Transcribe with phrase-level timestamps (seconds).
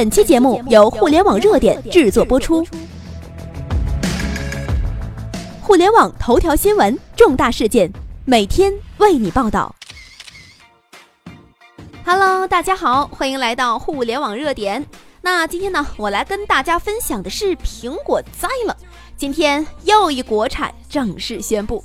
[0.00, 2.66] 本期节目由互联网热点制作播出。
[5.60, 7.92] 互联网头条新闻，重大事件，
[8.24, 9.76] 每天为你报道。
[12.02, 14.86] Hello，大家好，欢迎来到互联网热点。
[15.20, 18.74] 那今天呢，我来跟大家分享的是苹果栽了。
[19.18, 21.84] 今天又一国产正式宣布。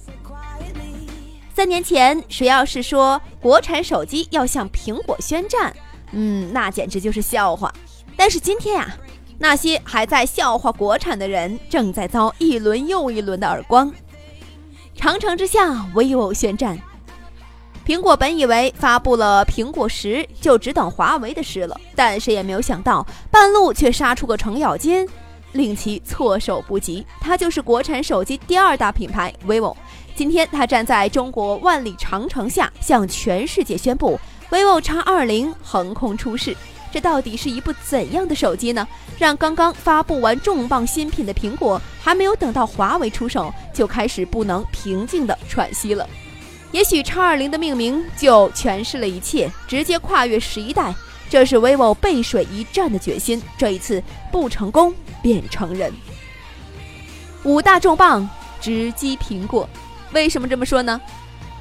[1.54, 5.76] 三年前，谁要是说国产手机要向苹果宣战，
[6.14, 7.74] 嗯，那简直就是笑话。
[8.16, 8.96] 但是今天呀，
[9.38, 13.94] 那些还在笑话国产的人，正在遭一轮又一轮的耳光。
[14.96, 16.78] 长城之下，vivo 宣战。
[17.86, 25.08] 苹果本以为发布了苹果十就只等华为的事了，但谁也没有想到，半路却杀出个程咬金，
[25.52, 27.06] 令其措手不及。
[27.20, 29.76] 它就是国产手机第二大品牌 vivo。
[30.16, 34.20] 今天，它站在中国万里长城下，向全世界宣布
[34.50, 36.56] vivo X 二零横空出世。
[36.96, 38.88] 这到底是一部怎样的手机呢？
[39.20, 46.08] 让刚刚发布完重磅新品的苹果，还没有等到华为出手，就开始不能平静的喘息了。
[46.72, 50.96] 也许 X 二零的命名就诠释了一切，直接跨越十一代，
[51.30, 53.44] 这是 vivo 背水一战的决心。
[53.58, 55.92] 这一次不成功便成仁。
[57.44, 58.30] 五大重磅
[58.62, 59.68] 直击苹果，
[60.14, 61.02] 为什么这么说呢？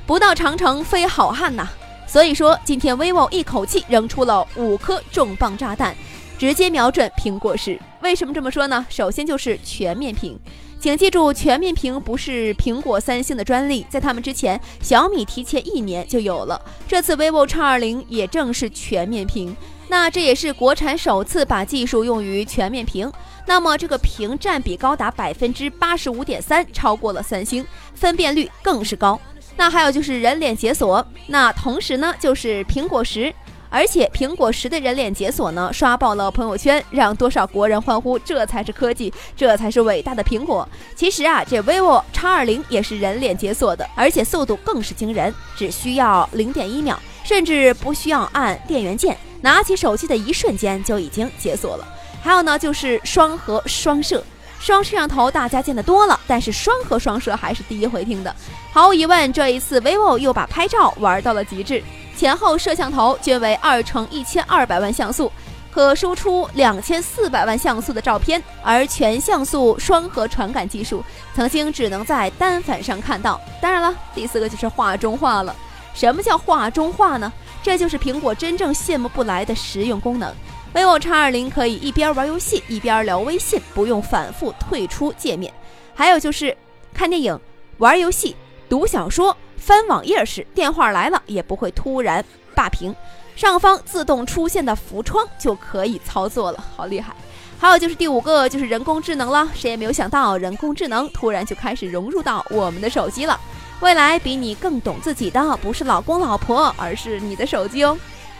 [0.06, 1.68] 不到长城非好汉呐。
[2.14, 5.92] 所以说，今天 vivo 一口气扔出了五颗重磅炸弹，
[6.38, 7.76] 直接瞄准苹果十。
[8.02, 8.86] 为什么这么说呢？
[8.88, 10.38] 首先就是全面屏，
[10.78, 16.62] 请记住，全面屏不是苹果、三星的专利，在他们之前，小米提前一年就有了。
[16.86, 19.56] 这次 vivo X 二零也正是全面屏，
[19.88, 23.12] 那这也是国产首次把技术用于全面屏。
[23.44, 29.20] 那么这个屏占比高达百分之八十五点三，超过了三星，分辨率更是高。
[29.56, 33.32] 那还有就是人脸解锁，那同时呢就是苹果十，
[33.70, 40.68] 而且苹果十的人脸解锁呢刷爆了朋友圈，让多少国人欢呼，这才是科技，这才是伟大的苹果。
[40.96, 51.86] 其实啊，这 vivo X 二零也是人脸解锁的，而且速度更是惊人，只需要零点一秒，甚至不需要按电源键，拿起手机的一瞬间就已经解锁了。
[52.22, 54.24] 还有呢就是双核双摄。
[54.64, 58.34] 双摄像头大家见得多了，但是双核双摄还是第一回听的。
[58.72, 61.84] 毫无疑问，这一次 vivo 又把拍照玩到了极致，
[62.16, 65.30] 前后摄像头均为二乘一千二百万像素，
[65.70, 68.42] 可输出两千四百万像素的照片。
[68.62, 71.04] 而全像素双核传感技术，
[71.34, 73.38] 曾经只能在单反上看到。
[73.60, 75.54] 当然了，第四个就是画中画了。
[75.92, 77.30] 什么叫画中画呢？
[77.62, 80.34] 这就是苹果真正羡慕不来的实用功能。
[80.74, 85.54] Vivo X 二零可以一边玩游戏一边聊微信，不用反复退出界面。
[85.94, 86.54] 还有就是
[86.92, 87.38] 看电影、
[87.78, 88.34] 玩游戏、
[88.68, 92.24] 读小说、翻网页时，电话来了也不会突然
[92.56, 92.92] 霸屏，
[93.36, 97.14] 上方自动出现的浮窗就可以操作了，好厉害！
[97.56, 103.38] 还有就是第五个就是人工智能了，谁也没有想到人工智能突然就开始融入到我们的手机了。
[103.80, 107.96] 未来比你更懂自己的不是老公老婆，而是你的手机哦。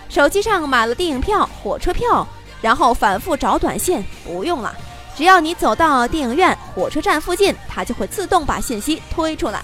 [0.09, 2.27] 手机上买了电影票、火车票，
[2.61, 4.75] 然后反复找短信，不用了。
[5.17, 9.63] 只要你走到电影院、火车站附近，它就会自动把信息推出来。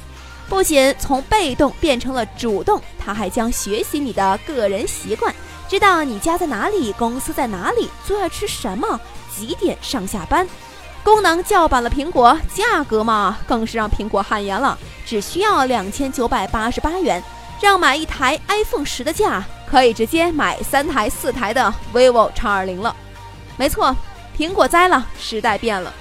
[0.49, 5.33] 不仅从被动变成了主动，它还将学习你的个人习惯，
[5.69, 8.99] 知道你家在哪里、公司在哪里、最爱吃什么、
[9.33, 10.47] 几点上下班。
[11.03, 17.23] 功能叫板了苹果，价格嘛，更是让苹果汗颜了，只需要两千九百八十八元。
[17.61, 22.95] 让买一台 iPhone 十的价，可以直接买三台、四台的 vivo X 二零了。
[23.57, 23.95] 没错，
[24.37, 25.93] 苹果栽了，时代变了。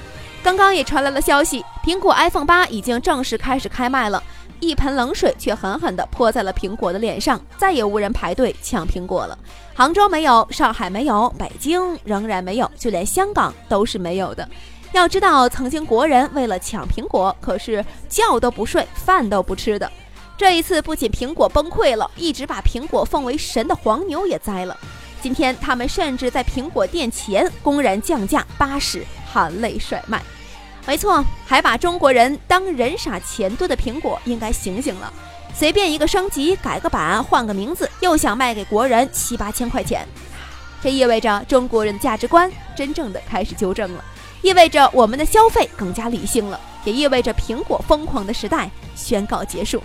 [0.42, 4.24] 刚刚也传来了消息，苹果 iPhone 八已经正式开始开卖了。
[4.62, 9.38] 一盆冷水却狠狠地泼在了苹果的脸上，再也无人排队抢苹果了。
[9.74, 14.48] 杭州没有，上海没有，北京仍然没有，就连香港都是没有的。
[14.92, 19.90] 要知道，曾经国人为了抢苹果，可是觉都不睡，饭都不吃的。
[20.40, 24.78] 这一次不仅苹果崩溃了，一直把苹果奉为神的黄牛也栽了。
[25.22, 30.24] 今天他们甚至在苹果店前公然降价八十，含泪甩卖。
[30.88, 35.12] 没错，还把中国人当人傻钱多的苹果应该醒醒了。
[35.54, 40.08] 随便一个升级、改个版、换个名字，又想卖给国人七八千块钱，
[40.82, 44.06] 这意味着中国人的价值观真正的开始纠正了，
[44.42, 49.84] 意味着我们的消费更加理性了，也意味着苹果疯狂的时代宣告结束。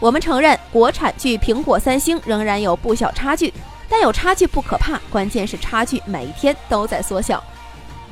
[0.00, 3.52] 我们承认，国产距苹果、三星仍然有不小差距，
[3.88, 7.42] 但有差距不可怕，关键是差距每一天都在缩小。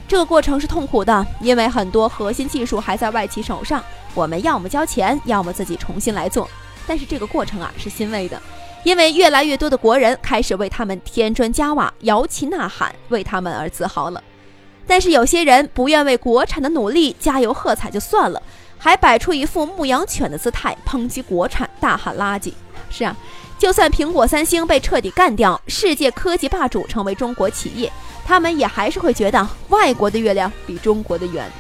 [0.08, 3.82] 这个过程是痛苦的，因为很多核心技术还在外企手上，
[4.14, 6.48] 我们要么交钱，要么自己重新来做。
[6.88, 8.40] 但是这个过程啊是欣慰的，
[8.82, 14.20] 因为越来越多的国人开始为他们添砖加瓦、摇旗呐喊，为他们而自豪了。
[14.88, 18.40] 但是有些人不愿为国产的努力加油喝彩就算了，
[18.78, 22.52] 还摆出一副牧羊犬的姿态抨击国产，大喊垃圾。
[22.90, 23.14] 是啊，
[23.58, 27.92] 就算苹果、三星被彻底干掉，世界科技霸主成为中国企业，
[28.24, 31.50] 他们也还是会觉得外国的月亮比中国的圆。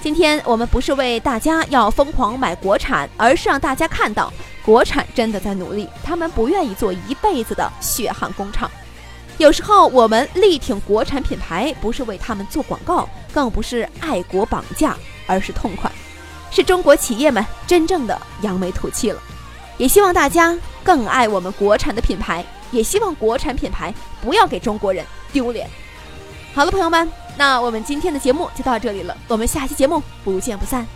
[0.00, 4.32] 今天我们不是为大家要疯狂买国产，而是让大家看到
[4.64, 8.68] 国产真的在努力，他们不愿意做一辈子的血汗工厂。
[9.38, 15.90] 有时候我们力挺国产品牌，不是为他们做广告，更不是爱国绑架，而是痛快，
[16.52, 19.20] 是中国企业们真正的扬眉吐气了。
[19.78, 25.68] 也希望大家更爱我们国产的品牌，也希望国产品牌不要给中国人丢脸。
[26.54, 30.86] 好了，朋友们，那我们今天的节目就到这里了，我们下期节目不见不散。